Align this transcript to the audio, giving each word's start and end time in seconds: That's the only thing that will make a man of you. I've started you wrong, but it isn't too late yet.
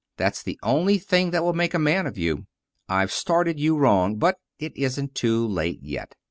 That's 0.17 0.41
the 0.41 0.57
only 0.63 0.97
thing 0.97 1.29
that 1.29 1.43
will 1.43 1.53
make 1.53 1.75
a 1.75 1.77
man 1.77 2.07
of 2.07 2.17
you. 2.17 2.47
I've 2.89 3.11
started 3.11 3.59
you 3.59 3.77
wrong, 3.77 4.15
but 4.17 4.39
it 4.57 4.75
isn't 4.75 5.13
too 5.13 5.45
late 5.45 5.83
yet. 5.83 6.15